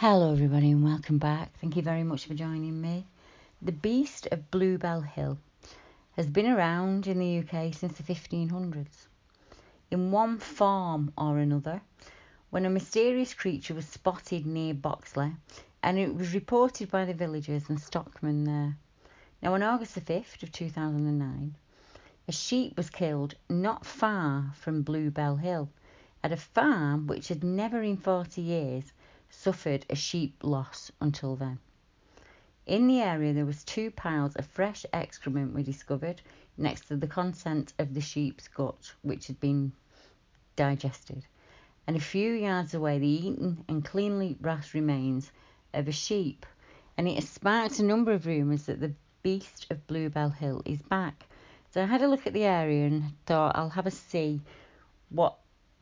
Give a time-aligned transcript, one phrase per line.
[0.00, 1.58] Hello, everybody, and welcome back.
[1.60, 3.04] Thank you very much for joining me.
[3.60, 5.38] The Beast of Bluebell Hill
[6.14, 9.08] has been around in the UK since the 1500s.
[9.90, 11.80] In one form or another,
[12.50, 15.34] when a mysterious creature was spotted near Boxley,
[15.82, 18.76] and it was reported by the villagers and stockmen there.
[19.42, 21.56] Now, on August the 5th of 2009,
[22.28, 25.68] a sheep was killed not far from Bluebell Hill
[26.22, 28.92] at a farm which had never in 40 years
[29.30, 31.58] suffered a sheep loss until then.
[32.66, 36.20] In the area, there was two piles of fresh excrement we discovered
[36.56, 39.72] next to the content of the sheep's gut, which had been
[40.56, 41.24] digested,
[41.86, 45.32] and a few yards away, the eaten and cleanly brushed remains
[45.72, 46.44] of a sheep.
[46.98, 48.92] And it has sparked a number of rumours that the
[49.22, 51.24] beast of Bluebell Hill is back.
[51.70, 54.42] So I had a look at the area and thought I'll have a see
[55.08, 55.38] what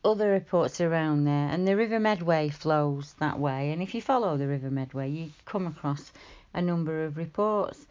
[0.07, 1.49] other reports around there.
[1.49, 3.73] And the River Medway flows that way.
[3.73, 6.13] And if you follow the River Medway, you come across
[6.55, 7.87] a number of reports.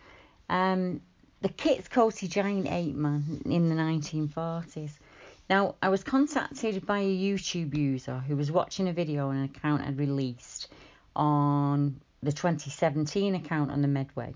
[0.50, 1.02] Um,
[1.42, 4.92] the Kitts Coty giant ape man in the 1940s.
[5.50, 9.44] Now, I was contacted by a YouTube user who was watching a video on an
[9.44, 10.70] account had released
[11.16, 14.34] on the 2017 account on the Medway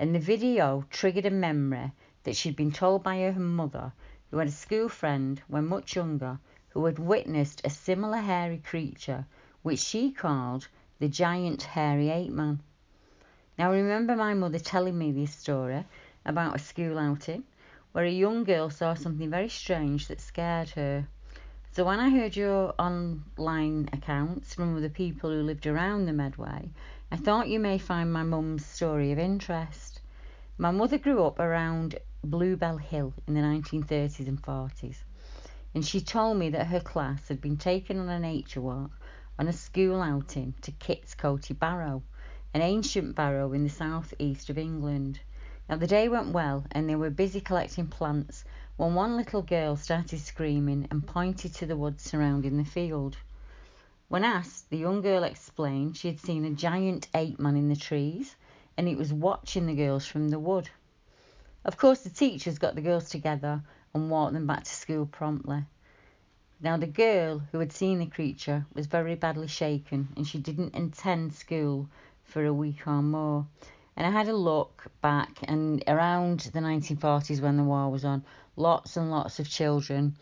[0.00, 1.92] and the video triggered a memory
[2.24, 3.92] that she'd been told by her mother,
[4.30, 6.38] who had a school friend when much younger,
[6.70, 9.26] who had witnessed a similar hairy creature,
[9.62, 10.68] which she called
[10.98, 12.60] the giant hairy ape man.
[13.58, 15.84] Now, I remember my mother telling me this story
[16.24, 17.44] about a school outing
[17.92, 21.06] where a young girl saw something very strange that scared her.
[21.72, 26.70] So, when I heard your online accounts from other people who lived around the Medway,
[27.10, 30.00] I thought you may find my mum's story of interest.
[30.56, 34.98] My mother grew up around Bluebell Hill in the 1930s and 40s,
[35.74, 38.90] and she told me that her class had been taken on a nature walk
[39.38, 42.02] on a school outing to Kitts Coty Barrow,
[42.52, 45.20] an ancient barrow in the south east of England.
[45.68, 48.44] Now, the day went well, and they were busy collecting plants
[48.76, 53.16] when one little girl started screaming and pointed to the woods surrounding the field.
[54.08, 57.76] When asked, the young girl explained she had seen a giant ape man in the
[57.76, 58.34] trees
[58.76, 60.68] and it was watching the girls from the wood.
[61.62, 63.62] Of course, the teachers got the girls together
[63.92, 65.64] and walked them back to school promptly.
[66.60, 70.74] Now, the girl who had seen the creature was very badly shaken and she didn't
[70.74, 71.88] attend school
[72.24, 73.46] for a week or more.
[73.96, 78.24] And I had a look back, and around the 1940s when the war was on,
[78.56, 80.16] lots and lots of children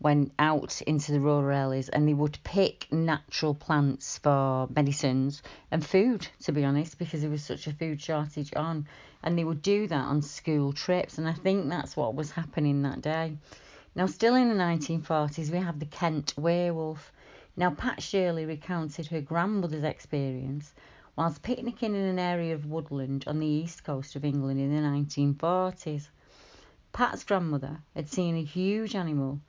[0.00, 5.84] went out into the rural areas and they would pick natural plants for medicines and
[5.84, 8.86] food, to be honest, because there was such a food shortage on.
[9.22, 11.16] And they would do that on school trips.
[11.16, 13.36] And I think that's what was happening that day.
[13.94, 17.12] Now, still in the 1940s, we have the Kent werewolf.
[17.56, 20.74] Now, Pat Shirley recounted her grandmother's experience
[21.16, 24.82] whilst picnicking in an area of woodland on the east coast of England in the
[24.82, 26.08] 1940s.
[26.92, 29.40] Pat's grandmother had seen a huge animal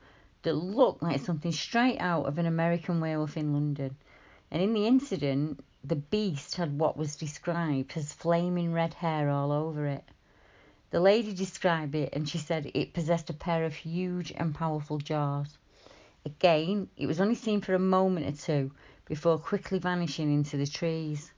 [0.46, 3.96] that looked like something straight out of an American werewolf in London.
[4.48, 9.50] And in the incident, the beast had what was described as flaming red hair all
[9.50, 10.04] over it.
[10.90, 14.98] The lady described it and she said it possessed a pair of huge and powerful
[14.98, 15.58] jaws.
[16.24, 18.70] Again, it was only seen for a moment or two
[19.04, 21.32] before quickly vanishing into the trees.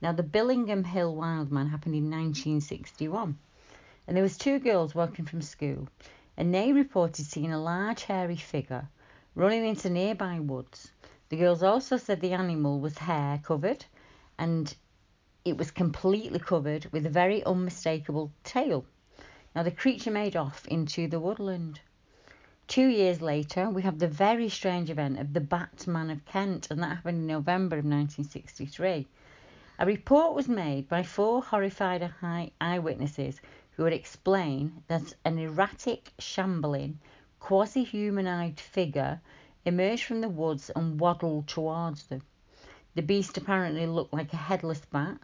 [0.00, 3.36] Now, the Billingham Hill Wildman happened in 1961,
[4.06, 5.88] and there was two girls walking from school,
[6.38, 8.88] and they reported seeing a large hairy figure
[9.34, 10.92] running into nearby woods.
[11.30, 13.84] The girls also said the animal was hair covered
[14.38, 14.72] and
[15.44, 18.84] it was completely covered with a very unmistakable tail.
[19.56, 21.80] Now the creature made off into the woodland.
[22.68, 26.80] Two years later, we have the very strange event of the Batman of Kent, and
[26.82, 29.08] that happened in November of 1963.
[29.80, 32.12] A report was made by four horrified
[32.60, 33.40] eyewitnesses
[33.78, 36.98] who would explain that an erratic, shambling,
[37.38, 39.20] quasi humanoid figure
[39.64, 42.20] emerged from the woods and waddled towards them.
[42.96, 45.20] The beast apparently looked like a headless bat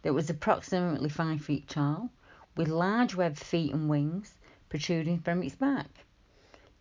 [0.00, 2.08] that was approximately five feet tall,
[2.56, 4.34] with large webbed feet and wings
[4.70, 6.06] protruding from its back.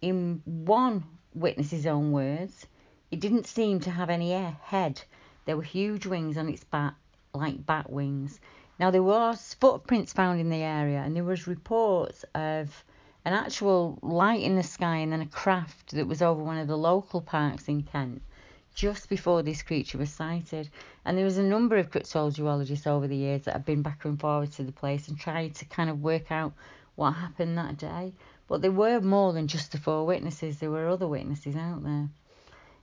[0.01, 1.03] In one
[1.35, 2.65] witnesses' own words.
[3.11, 5.03] It didn't seem to have any head.
[5.43, 6.95] There were huge wings on its back,
[7.33, 8.39] like bat wings.
[8.79, 12.83] Now there was footprints found in the area, and there was reports of
[13.25, 16.67] an actual light in the sky and then a craft that was over one of
[16.67, 18.21] the local parks in Kent
[18.75, 20.69] just before this creature was sighted.
[21.03, 24.19] And there was a number of cryptozoologists over the years that have been back and
[24.19, 26.53] forward to the place and tried to kind of work out
[26.95, 28.13] what happened that day.
[28.47, 32.09] But there were more than just the four witnesses, there were other witnesses out there.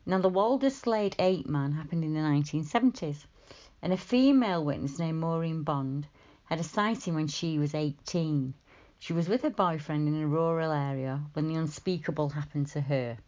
[0.05, 3.26] Now, the Walderslade 8 man happened in the 1970s,
[3.85, 6.07] and a female witness named Maureen Bond
[6.47, 8.55] had a sighting when she was 18.
[8.99, 13.19] She was with her boyfriend in a rural area when the unspeakable happened to her.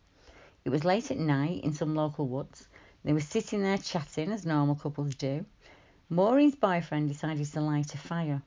[0.64, 2.66] It was late at night in some local woods.
[3.04, 5.44] They were sitting there chatting as normal couples do.
[6.08, 8.40] Maureen's boyfriend decided to light a fire.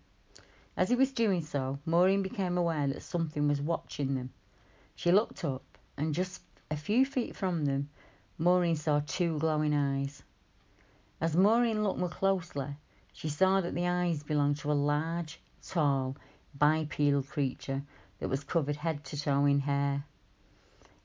[0.75, 4.31] As he was doing so, Maureen became aware that something was watching them.
[4.95, 6.41] She looked up, and just
[6.71, 7.87] a few feet from them,
[8.39, 10.23] Maureen saw two glowing eyes.
[11.21, 12.77] As Maureen looked more closely,
[13.11, 16.15] she saw that the eyes belonged to a large, tall,
[16.57, 17.83] bipedal creature
[18.19, 20.05] that was covered head to toe in hair.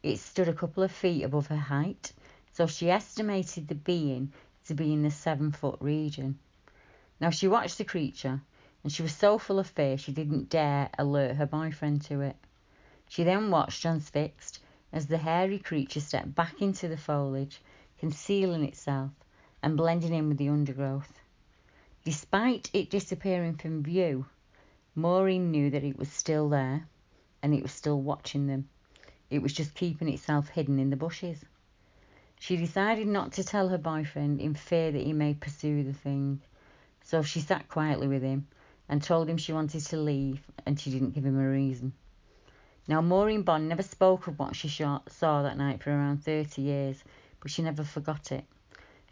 [0.04, 2.12] It stood a couple of feet above her height,
[2.52, 4.32] so she estimated the being
[4.66, 6.38] to be in the seven foot region.
[7.18, 8.40] Now she watched the creature,
[8.84, 12.36] and she was so full of fear she didn't dare alert her boyfriend to it.
[13.08, 14.60] She then watched transfixed
[14.92, 17.60] as the hairy creature stepped back into the foliage,
[17.98, 19.10] concealing itself
[19.64, 21.18] and blending in with the undergrowth.
[22.04, 24.26] Despite it disappearing from view,
[24.94, 26.86] Maureen knew that it was still there
[27.42, 28.68] and it was still watching them.
[29.30, 31.46] It was just keeping itself hidden in the bushes.
[32.38, 36.42] She decided not to tell her boyfriend in fear that he may pursue the thing.
[37.02, 38.46] So she sat quietly with him
[38.90, 41.94] and told him she wanted to leave and she didn't give him a reason.
[42.86, 47.02] Now, Maureen Bond never spoke of what she saw that night for around 30 years,
[47.40, 48.44] but she never forgot it.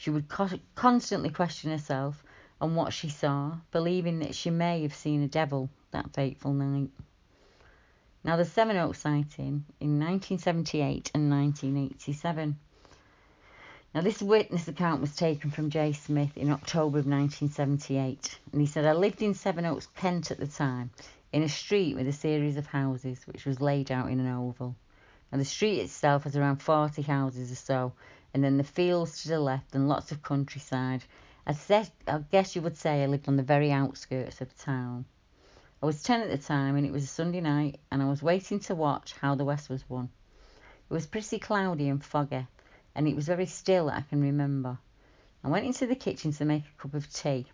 [0.03, 2.25] She would co- constantly question herself
[2.61, 6.91] on what she saw, believing that she may have seen a devil that fateful night.
[8.25, 12.59] Now, the Sevenoaks sighting in 1978 and 1987.
[13.95, 18.67] Now, this witness account was taken from Jay Smith in October of 1978, and he
[18.67, 20.91] said, I lived in Sevenoaks, Kent at the time,
[21.33, 24.75] in a street with a series of houses, which was laid out in an oval.
[25.31, 27.93] Now, the street itself has around 40 houses or so,
[28.35, 31.05] and then the fields to the left and lots of countryside.
[31.47, 35.05] I, said, I guess you would say I lived on the very outskirts of town.
[35.83, 38.23] I was 10 at the time and it was a Sunday night and I was
[38.23, 40.09] waiting to watch how the West was won.
[40.91, 42.47] It was pretty cloudy and foggy
[42.95, 44.79] and it was very still I can remember.
[45.43, 47.47] I went into the kitchen to make a cup of tea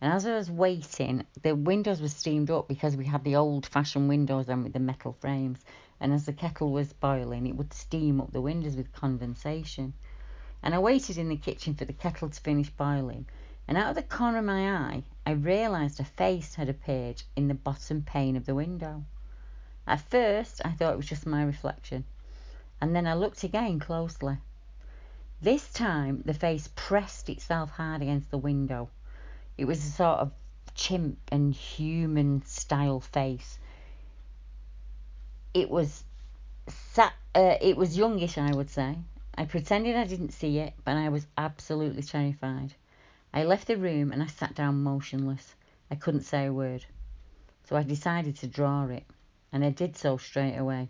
[0.00, 3.66] and as I was waiting, the windows were steamed up because we had the old
[3.66, 5.58] fashioned windows then with the metal frames.
[6.00, 9.94] And as the kettle was boiling, it would steam up the windows with condensation.
[10.62, 13.26] And I waited in the kitchen for the kettle to finish boiling
[13.68, 17.48] and out of the corner of my eye, I realised a face had appeared in
[17.48, 19.04] the bottom pane of the window.
[19.86, 22.04] At first, I thought it was just my reflection,
[22.80, 24.38] and then I looked again closely.
[25.42, 28.88] This time, the face pressed itself hard against the window.
[29.58, 30.32] It was a sort of
[30.74, 33.58] chimp and human style face.
[35.54, 36.04] It was
[36.92, 38.96] sat, uh, it was youngish, I would say.
[39.34, 42.74] I pretended I didn't see it, but I was absolutely terrified.
[43.32, 45.54] I left the room and I sat down motionless.
[45.90, 46.84] I couldn't say a word.
[47.64, 49.04] So I decided to draw it,
[49.52, 50.88] and I did so straight away.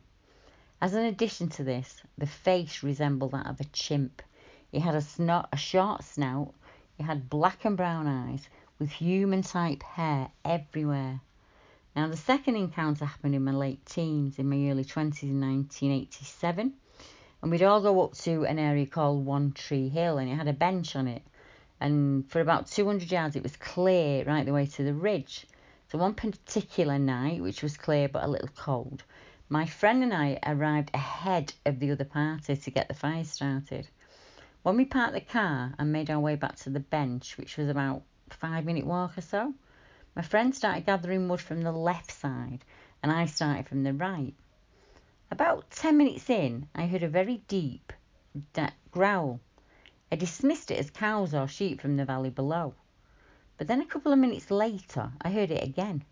[0.80, 4.22] As an addition to this, the face resembled that of a chimp.
[4.72, 6.54] It had a, snot, a short snout,
[6.98, 8.48] it had black and brown eyes,
[8.78, 11.20] with human type hair everywhere.
[11.98, 16.72] Now, the second encounter happened in my late teens, in my early 20s in 1987.
[17.42, 20.46] And we'd all go up to an area called One Tree Hill, and it had
[20.46, 21.22] a bench on it
[21.80, 25.44] and for about 200 yards it was clear right the way to the ridge.
[25.90, 29.02] So one particular night, which was clear but a little cold,
[29.48, 33.88] my friend and I arrived ahead of the other party to get the fire started.
[34.62, 37.68] When we parked the car and made our way back to the bench, which was
[37.68, 39.54] about five minute walk or so,
[40.18, 42.64] my friend started gathering wood from the left side
[43.04, 44.34] and I started from the right.
[45.30, 47.92] About 10 minutes in, I heard a very deep
[48.90, 49.38] growl
[50.10, 52.75] I dismissed it as cows or sheep from the valley below.
[53.58, 56.02] But then a couple of minutes later I heard it again,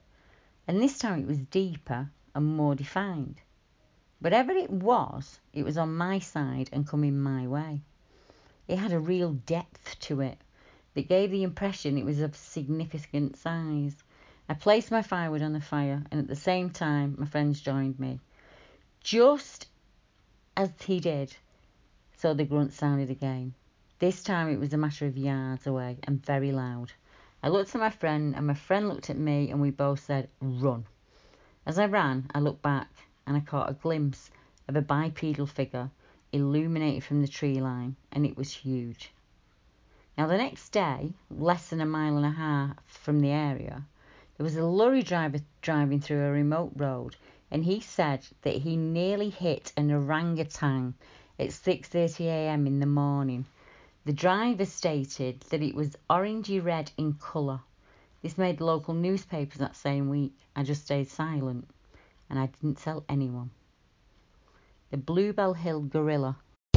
[0.69, 3.41] and this time it was deeper and more defined.
[4.21, 7.81] Whatever it was, it was on my side and coming my way.
[8.69, 10.39] It had a real depth to it
[10.97, 14.03] that gave the impression it was of significant size.
[14.49, 18.01] I placed my firewood on the fire, and at the same time, my friends joined
[18.01, 18.19] me.
[19.01, 19.69] Just
[20.57, 21.37] as he did,
[22.17, 23.53] so the grunt sounded again.
[23.99, 26.93] This time it was a matter of yards away and very loud.
[27.43, 30.31] I looked at my friend, and my friend looked at me, and we both said,
[30.41, 30.87] Run.
[31.67, 32.89] As I ran, I looked back
[33.27, 34.31] and I caught a glimpse
[34.67, 35.91] of a bipedal figure
[36.33, 39.11] illuminated from the tree line, and it was huge.
[40.19, 43.85] Now, the next day, less than a mile and a half from the area,
[44.37, 47.17] there was a lorry driver driving through a remote road,
[47.51, 50.95] and he said that he nearly hit an orangutan
[51.39, 52.67] at 6:30 a.m.
[52.67, 53.45] in the morning.
[54.07, 57.61] The driver stated that it was orangey red in colour.
[58.23, 60.33] This made the local newspapers that same week.
[60.57, 61.69] I just stayed silent
[62.31, 63.51] and I didn't tell anyone.
[64.91, 66.39] The Bluebell Hill Gorilla.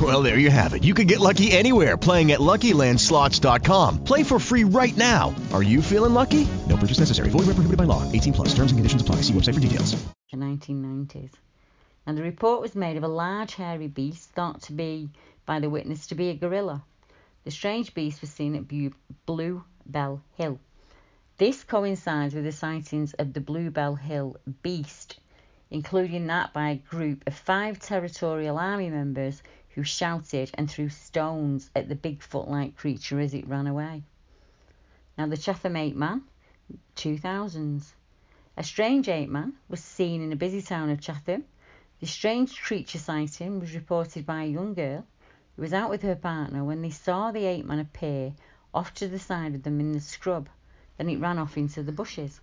[0.00, 0.84] Well, there you have it.
[0.84, 4.04] You can get lucky anywhere playing at LuckyLandSlots.com.
[4.04, 5.34] Play for free right now.
[5.52, 6.46] Are you feeling lucky?
[6.68, 7.30] No purchase necessary.
[7.30, 8.04] Void where prohibited by law.
[8.12, 8.48] 18 plus.
[8.50, 9.16] Terms and conditions apply.
[9.22, 9.96] See website for details.
[10.30, 11.32] The 1990s.
[12.06, 15.10] And the report was made of a large hairy beast thought to be,
[15.46, 16.84] by the witness, to be a gorilla.
[17.44, 18.68] The strange beast was seen at
[19.26, 20.60] Blue Bell Hill.
[21.38, 25.18] This coincides with the sightings of the Blue Bell Hill beast,
[25.70, 29.42] including that by a group of five Territorial Army members
[29.78, 34.02] who shouted and threw stones at the Bigfoot like creature as it ran away.
[35.16, 36.22] Now, the Chatham Ape Man,
[36.96, 37.92] 2000s.
[38.56, 41.44] A strange ape man was seen in a busy town of Chatham.
[42.00, 45.06] The strange creature sighting was reported by a young girl
[45.54, 48.32] who was out with her partner when they saw the ape man appear
[48.74, 50.48] off to the side of them in the scrub.
[50.96, 52.40] Then it ran off into the bushes.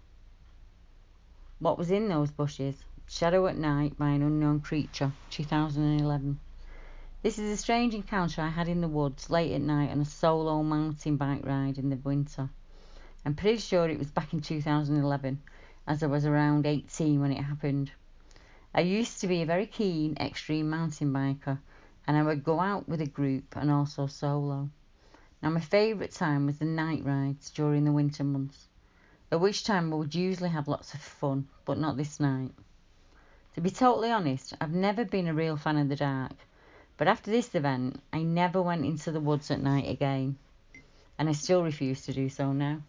[1.60, 2.86] What was in those bushes?
[3.10, 6.40] Shadow at Night by an Unknown Creature, 2011.
[7.26, 10.06] This is a strange encounter I had in the woods late at night on a
[10.06, 12.52] solo mountain bike ride in the winter.
[13.26, 15.42] I'm pretty sure it was back in 2011,
[15.88, 17.92] as I was around 18 when it happened.
[18.76, 21.58] I used to be a very keen extreme mountain biker,
[22.06, 24.70] and I would go out with a group and also solo.
[25.42, 28.68] Now, my favourite time was the night rides during the winter months,
[29.32, 32.52] at which time I would usually have lots of fun, but not this night.
[33.56, 36.36] To be totally honest, I've never been a real fan of the dark,
[36.98, 40.38] but after this event, I never went into the woods at night again,
[41.18, 42.82] and I still refuse to do so now.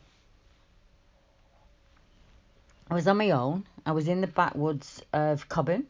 [2.89, 3.67] I was on my own.
[3.85, 5.89] I was in the backwoods of Cobham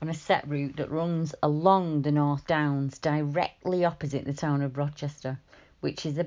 [0.00, 4.78] on a set route that runs along the North Downs, directly opposite the town of
[4.78, 5.38] Rochester,
[5.80, 6.26] which is a,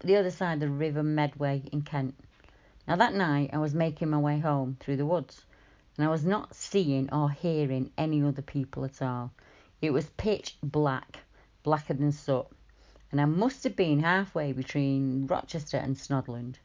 [0.00, 2.14] the other side of the River Medway in Kent.
[2.86, 5.46] Now, that night I was making my way home through the woods,
[5.96, 9.32] and I was not seeing or hearing any other people at all.
[9.82, 11.18] It was pitch black,
[11.62, 12.46] blacker than soot,
[13.10, 16.56] and I must have been halfway between Rochester and Snodland.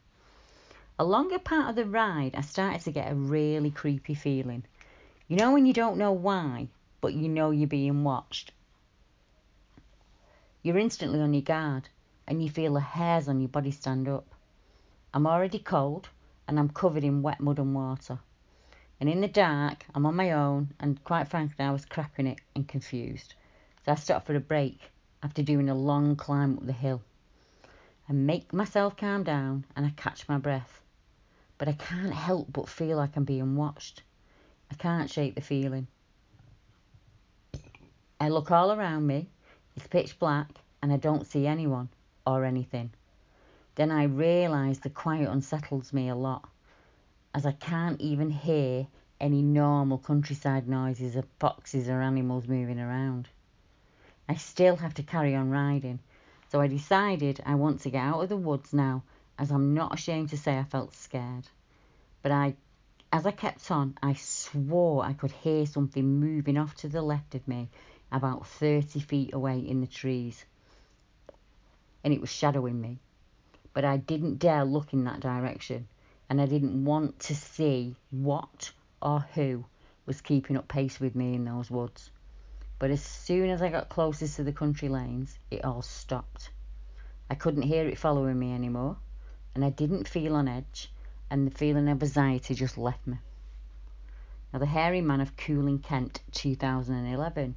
[0.98, 4.64] Along a part of the ride, I started to get a really creepy feeling.
[5.28, 6.68] You know when you don't know why,
[7.00, 8.52] but you know you're being watched?
[10.62, 11.88] You're instantly on your guard,
[12.26, 14.26] and you feel the hairs on your body stand up.
[15.14, 16.08] I'm already cold,
[16.46, 18.18] and I'm covered in wet mud and water.
[19.00, 22.38] And in the dark, I'm on my own, and quite frankly, I was crapping it
[22.54, 23.34] and confused.
[23.84, 24.78] So I stopped for a break
[25.22, 27.02] after doing a long climb up the hill.
[28.08, 30.80] I make myself calm down, and I catch my breath
[31.60, 34.02] but I can't help but feel like I'm being watched.
[34.70, 35.88] I can't shake the feeling.
[38.18, 39.28] I look all around me,
[39.76, 40.48] it's pitch black,
[40.80, 41.90] and I don't see anyone
[42.26, 42.92] or anything.
[43.74, 46.48] Then I realise the quiet unsettles me a lot,
[47.34, 48.86] as I can't even hear
[49.20, 53.28] any normal countryside noises of foxes or animals moving around.
[54.28, 56.00] I still have to carry on riding,
[56.50, 59.02] so I decided I want to get out of the woods now
[59.38, 61.48] as I'm not ashamed to say I felt scared.
[62.22, 62.54] But I,
[63.12, 67.34] as I kept on, I swore I could hear something moving off to the left
[67.34, 67.68] of me,
[68.12, 70.44] about 30 feet away in the trees.
[72.04, 72.98] And it was shadowing me.
[73.72, 75.88] But I didn't dare look in that direction,
[76.30, 78.70] and I didn't want to see what
[79.02, 79.64] or who
[80.06, 82.12] was keeping up pace with me in those woods.
[82.78, 86.50] But as soon as I got closest to the country lanes, it all stopped.
[87.28, 88.96] I couldn't hear it following me anymore,
[89.56, 90.92] and I didn't feel on edge,
[91.30, 93.18] and the feeling of anxiety just left me.
[94.52, 97.56] Now, The Hairy Man of Cooling, Kent, 2011.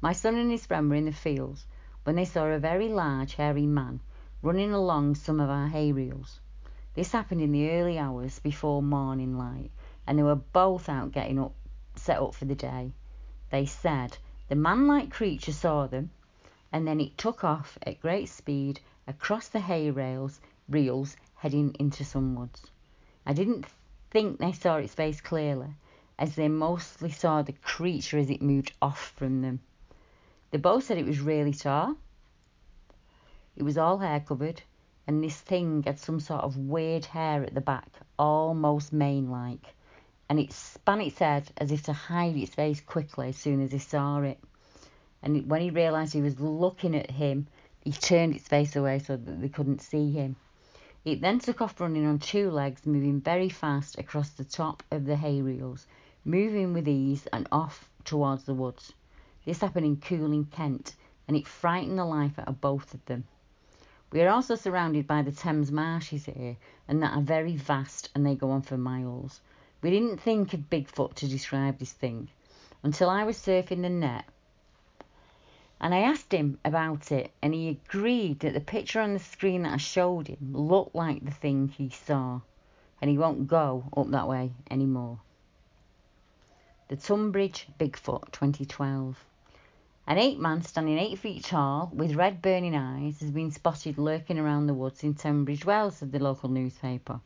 [0.00, 1.64] My son and his friend were in the fields
[2.02, 4.00] when they saw a very large, hairy man
[4.42, 6.40] running along some of our hay reels.
[6.94, 9.70] This happened in the early hours before morning light,
[10.06, 11.54] and they were both out getting up,
[11.94, 12.92] set up for the day.
[13.48, 14.18] They said
[14.48, 16.10] the man like creature saw them,
[16.70, 22.04] and then it took off at great speed across the hay rails, reels, heading into
[22.04, 22.70] some woods.
[23.24, 23.64] I didn't
[24.10, 25.74] think they saw its face clearly,
[26.18, 29.60] as they mostly saw the creature as it moved off from them.
[30.50, 31.96] They both said it was really tall.
[33.56, 34.62] It was all hair covered,
[35.12, 37.86] and this thing had some sort of weird hair at the back,
[38.18, 39.74] almost mane like,
[40.30, 43.72] and it span its head as if to hide its face quickly as soon as
[43.72, 44.38] he saw it.
[45.22, 47.46] And when he realised he was looking at him,
[47.84, 50.36] he turned its face away so that they couldn't see him.
[51.04, 55.04] It then took off running on two legs, moving very fast across the top of
[55.04, 55.86] the hay reels,
[56.24, 58.94] moving with ease and off towards the woods.
[59.44, 60.96] This happened in Cooling, Kent,
[61.28, 63.24] and it frightened the life out of both of them.
[64.12, 68.26] We are also surrounded by the Thames marshes here, and that are very vast and
[68.26, 69.40] they go on for miles.
[69.80, 72.28] We didn't think of Bigfoot to describe this thing
[72.82, 74.26] until I was surfing the net
[75.82, 79.64] and I asked him about it, and he agreed that the picture on the screen
[79.64, 82.42] that I showed him looked like the thing he saw,
[83.00, 85.18] and he won't go up that way anymore.
[86.86, 89.24] The Tunbridge Bigfoot 2012.
[90.04, 94.36] An ape man standing eight feet tall with red burning eyes has been spotted lurking
[94.36, 97.20] around the woods in Tunbridge Wells, said the local newspaper.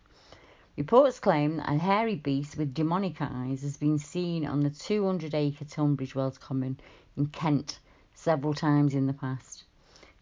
[0.76, 5.34] Reports claim that a hairy beast with demonic eyes has been seen on the 200
[5.34, 6.78] acre Tunbridge Wells Common
[7.16, 7.80] in Kent
[8.12, 9.64] several times in the past.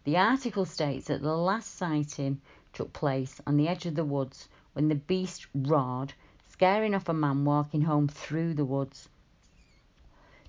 [0.05, 2.39] The article states that the last sighting
[2.71, 6.13] took place on the edge of the woods when the beast roared,
[6.47, 9.09] scaring off a man walking home through the woods.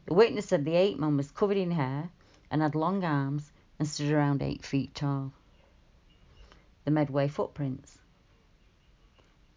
[0.07, 2.11] The witness said the ape man was covered in hair
[2.49, 5.33] and had long arms and stood around eight feet tall.
[6.85, 7.99] The Medway footprints.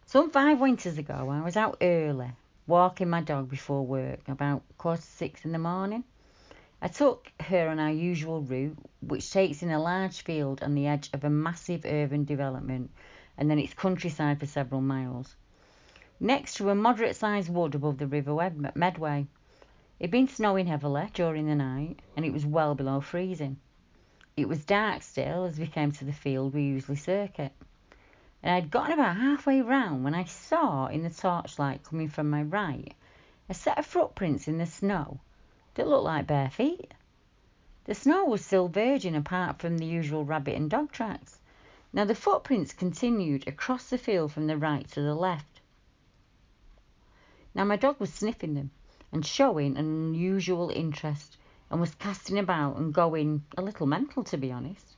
[0.06, 2.32] Some five winters ago, I was out early,
[2.66, 6.02] walking my dog before work, about quarter to six in the morning.
[6.82, 10.88] I took her on our usual route, which takes in a large field on the
[10.88, 12.90] edge of a massive urban development,
[13.38, 15.36] and then it's countryside for several miles.
[16.18, 19.28] Next to a moderate sized wood above the River Medway.
[20.00, 23.60] It'd been snowing heavily during the night, and it was well below freezing.
[24.34, 27.52] It was dark still as we came to the field we usually circuit,
[28.42, 32.42] and I'd gotten about halfway round when I saw in the torchlight coming from my
[32.42, 32.94] right
[33.46, 35.20] a set of footprints in the snow
[35.74, 36.94] that looked like bare feet.
[37.84, 41.38] The snow was still virgin apart from the usual rabbit and dog tracks.
[41.92, 45.60] Now the footprints continued across the field from the right to the left.
[47.54, 48.70] Now my dog was sniffing them
[49.12, 51.36] and showing an unusual interest
[51.70, 54.96] and was casting about and going a little mental to be honest.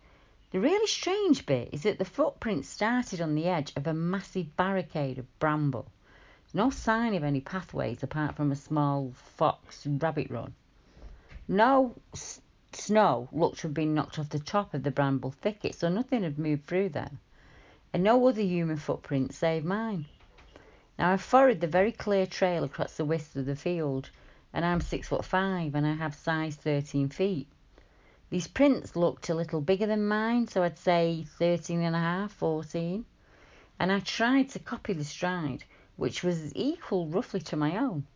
[0.50, 4.54] The really strange bit is that the footprints started on the edge of a massive
[4.56, 5.86] barricade of bramble.
[6.52, 10.52] No sign of any pathways apart from a small fox rabbit run.
[11.48, 15.74] No s- snow looked to have been knocked off the top of the bramble thicket,
[15.74, 17.12] so nothing had moved through there,
[17.94, 20.04] and no other human footprint save mine.
[20.98, 24.10] Now I followed the very clear trail across the width of the field,
[24.52, 27.48] and I'm six foot five, and I have size 13 feet.
[28.28, 32.32] These prints looked a little bigger than mine, so I'd say 13 and a half,
[32.32, 33.06] 14.
[33.78, 35.64] And I tried to copy the stride,
[35.96, 38.06] which was equal roughly to my own.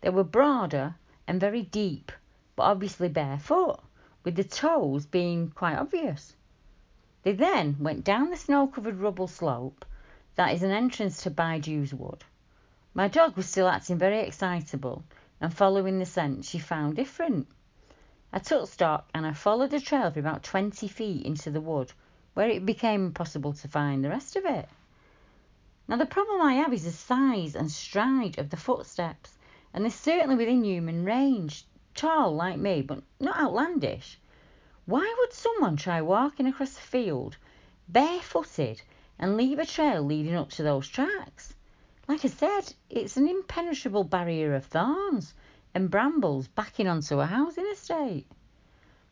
[0.00, 0.96] They were broader
[1.28, 2.10] and very deep,
[2.56, 3.78] but obviously barefoot,
[4.24, 6.34] with the toes being quite obvious.
[7.22, 9.84] They then went down the snow covered rubble slope
[10.38, 12.22] that is an entrance to Baiju's Wood.
[12.94, 15.02] My dog was still acting very excitable,
[15.40, 17.48] and following the scent she found different.
[18.32, 21.92] I took stock and I followed the trail for about 20 feet into the wood,
[22.34, 24.68] where it became impossible to find the rest of it.
[25.88, 29.36] Now, the problem I have is the size and stride of the footsteps,
[29.74, 31.64] and they're certainly within human range,
[31.96, 34.20] tall like me, but not outlandish.
[34.86, 37.36] Why would someone try walking across a field
[37.88, 38.82] barefooted
[39.18, 41.54] and leave a trail leading up to those tracks.
[42.06, 45.34] Like I said, it's an impenetrable barrier of thorns
[45.74, 48.26] and brambles backing onto a housing estate.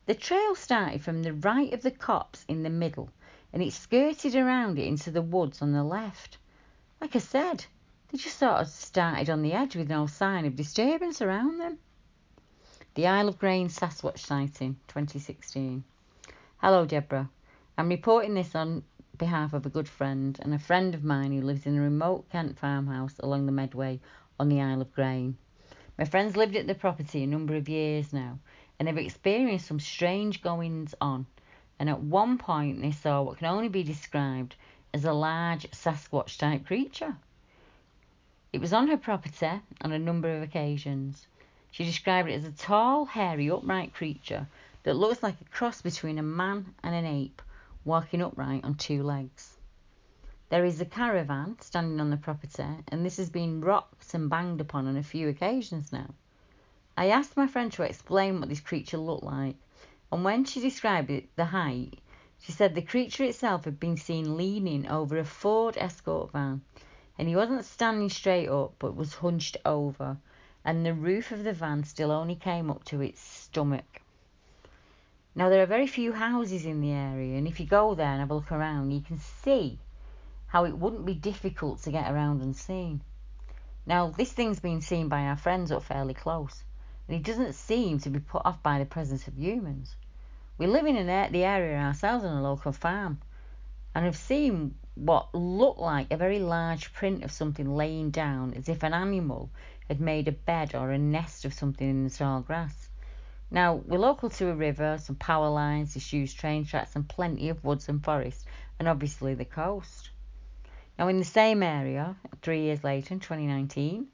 [0.07, 3.11] The trail started from the right of the copse in the middle
[3.53, 6.39] and it skirted around it into the woods on the left.
[7.01, 7.67] Like I said,
[8.09, 11.79] they just sort of started on the edge with no sign of disturbance around them.
[12.95, 15.85] The Isle of Grain Sasquatch sighting, 2016.
[16.59, 17.29] Hello, Deborah.
[17.77, 18.85] I'm reporting this on
[19.19, 22.29] behalf of a good friend and a friend of mine who lives in a remote
[22.31, 24.01] Kent farmhouse along the Medway
[24.39, 25.37] on the Isle of Grain.
[25.99, 28.39] My friends lived at the property a number of years now
[28.79, 31.27] and they've experienced some strange goings on
[31.79, 34.55] and at one point they saw what can only be described
[34.93, 37.17] as a large Sasquatch type creature.
[38.53, 41.27] It was on her property on a number of occasions.
[41.71, 44.47] She described it as a tall, hairy, upright creature
[44.83, 47.43] that looks like a cross between a man and an ape
[47.87, 49.57] walking upright on two legs.
[50.49, 54.61] There is a caravan standing on the property, and this has been rocked and banged
[54.61, 56.13] upon on a few occasions now.
[56.97, 59.55] I asked my friend to explain what this creature looked like,
[60.11, 62.01] and when she described it, the height,
[62.41, 66.63] she said the creature itself had been seen leaning over a Ford Escort van,
[67.17, 70.17] and he wasn't standing straight up but was hunched over,
[70.65, 74.03] and the roof of the van still only came up to its stomach.
[75.39, 78.21] Now, there are very few houses in the area, and if you go there and
[78.21, 79.79] have a look around, you can see
[80.47, 83.03] how it wouldn't be difficult to get around unseen.
[83.85, 86.65] Now, this thing's been seen by our friends up fairly close,
[87.07, 89.95] and it doesn't seem to be put off by the presence of humans.
[90.57, 93.19] We live in an, the area ourselves on a local farm,
[93.95, 98.71] and have seen what looked like a very large print of something laying down as
[98.71, 99.51] if an animal
[99.87, 102.86] had made a bed or a nest of something in the tall grass.
[103.51, 107.63] Now, we're local to a river, some power lines, disused train tracks, and plenty of
[107.65, 108.45] woods and forest,
[108.79, 110.11] and obviously the coast.
[110.99, 114.09] Now, in the same area, three years later, in 2019,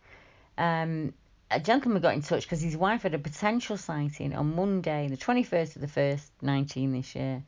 [0.58, 1.14] um,
[1.50, 5.16] a gentleman got in touch because his wife had a potential sighting on Monday, the
[5.16, 7.42] 21st of the 1st, 19 this year.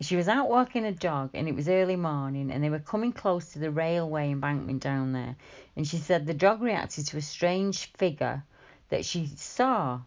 [0.00, 3.12] She was out walking a dog and it was early morning and they were coming
[3.12, 5.36] close to the railway embankment down there.
[5.74, 8.44] And she said the dog reacted to a strange figure
[8.90, 10.00] that she saw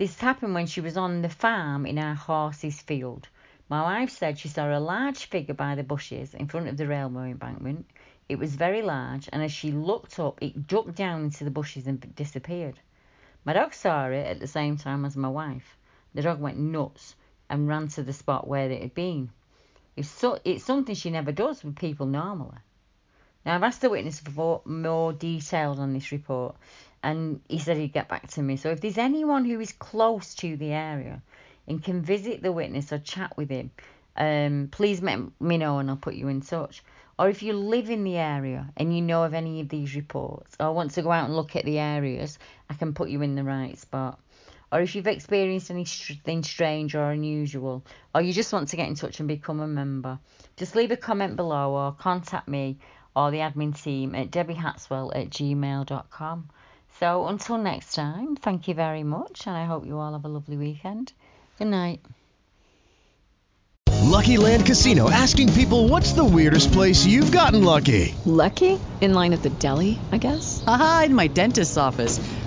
[0.00, 3.28] this happened when she was on the farm in our horses field.
[3.68, 6.86] My wife said she saw a large figure by the bushes in front of the
[6.86, 7.84] railway embankment.
[8.26, 11.86] It was very large, and as she looked up, it ducked down into the bushes
[11.86, 12.80] and disappeared.
[13.44, 15.76] My dog saw it at the same time as my wife.
[16.14, 17.14] The dog went nuts
[17.50, 19.28] and ran to the spot where it had been.
[19.96, 22.56] It's, so, it's something she never does with people normally.
[23.44, 26.56] Now, I've asked the witness for more details on this report,
[27.02, 28.56] and he said he'd get back to me.
[28.56, 31.22] So if there's anyone who is close to the area
[31.66, 33.70] and can visit the witness or chat with him,
[34.16, 36.82] um, please let me know and I'll put you in touch.
[37.18, 40.56] Or if you live in the area and you know of any of these reports
[40.58, 43.34] or want to go out and look at the areas, I can put you in
[43.34, 44.18] the right spot.
[44.72, 47.84] Or if you've experienced anything strange or unusual,
[48.14, 50.18] or you just want to get in touch and become a member,
[50.56, 52.78] just leave a comment below or contact me
[53.16, 56.48] or the admin team at debbiehatswell at gmail.com.
[57.00, 60.28] So until next time, thank you very much, and I hope you all have a
[60.28, 61.14] lovely weekend.
[61.58, 62.00] Good night.
[64.02, 68.14] Lucky Land Casino asking people what's the weirdest place you've gotten lucky?
[68.26, 68.78] Lucky?
[69.00, 70.62] In line at the deli, I guess?
[70.66, 72.20] Aha, in my dentist's office.